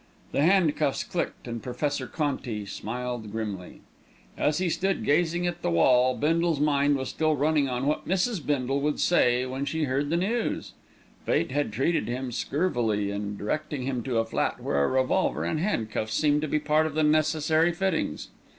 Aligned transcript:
The 0.31 0.41
handcuffs 0.41 1.03
clicked 1.03 1.47
and 1.47 1.61
Professor 1.61 2.07
Conti 2.07 2.65
smiled 2.65 3.31
grimly. 3.31 3.81
As 4.35 4.57
he 4.57 4.67
stood 4.67 5.05
gazing 5.05 5.45
at 5.45 5.61
the 5.61 5.69
wall, 5.69 6.17
Bindle's 6.17 6.59
mind 6.59 6.95
was 6.95 7.09
still 7.09 7.35
running 7.35 7.69
on 7.69 7.85
what 7.85 8.07
Mrs. 8.07 8.43
Bindle 8.43 8.81
would 8.81 8.99
say 8.99 9.45
when 9.45 9.63
she 9.63 9.83
heard 9.83 10.09
the 10.09 10.17
news. 10.17 10.73
Fate 11.27 11.51
had 11.51 11.71
treated 11.71 12.07
him 12.07 12.31
scurvily 12.31 13.11
in 13.11 13.37
directing 13.37 13.83
him 13.83 14.01
to 14.01 14.17
a 14.17 14.25
flat 14.25 14.59
where 14.59 14.83
a 14.83 14.87
revolver 14.87 15.43
and 15.43 15.59
handcuffs 15.59 16.15
seemed 16.15 16.41
to 16.41 16.47
be 16.47 16.57
part 16.57 16.87
of 16.87 16.95
the 16.95 17.03
necessary 17.03 17.71
fittings. 17.71 18.29